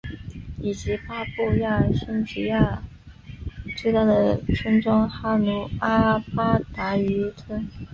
[0.59, 2.81] 以及巴布亚新几内亚
[3.77, 7.69] 最大的村庄哈努阿巴达渔村。